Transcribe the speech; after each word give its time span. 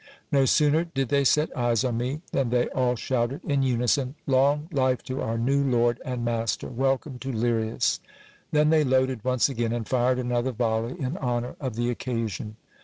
No 0.31 0.45
sooner 0.45 0.83
did 0.85 1.09
they 1.09 1.23
set 1.23 1.55
eyes 1.55 1.83
on 1.83 1.97
me, 1.99 2.21
than 2.31 2.49
they 2.49 2.67
all 2.69 2.95
shouted 2.95 3.39
in 3.43 3.61
unison: 3.61 4.15
Long 4.25 4.67
life 4.71 5.03
to 5.03 5.21
our 5.21 5.37
new 5.37 5.63
lord 5.63 6.01
and 6.03 6.25
master! 6.25 6.69
welcome 6.69 7.19
to 7.19 7.31
Lirias! 7.31 7.99
Then 8.51 8.71
they 8.71 8.83
loaded 8.83 9.23
once 9.23 9.47
again, 9.47 9.71
and 9.71 9.87
fired 9.87 10.17
another 10.17 10.53
volley 10.53 10.99
in 10.99 11.17
honour 11.17 11.55
of 11.59 11.75
the 11.75 11.91
occasion. 11.91 12.55